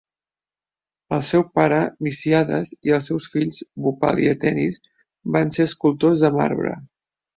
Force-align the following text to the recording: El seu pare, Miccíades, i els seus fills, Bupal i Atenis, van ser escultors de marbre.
El 1.17 1.19
seu 1.27 1.43
pare, 1.59 1.81
Miccíades, 2.07 2.71
i 2.89 2.95
els 2.99 3.09
seus 3.11 3.27
fills, 3.35 3.61
Bupal 3.89 4.23
i 4.25 4.33
Atenis, 4.33 4.81
van 5.37 5.55
ser 5.59 5.69
escultors 5.73 6.25
de 6.25 6.33
marbre. 6.41 6.73